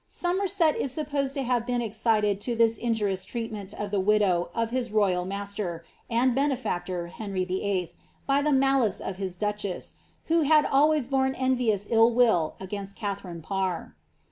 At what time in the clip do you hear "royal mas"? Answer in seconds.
4.91-5.53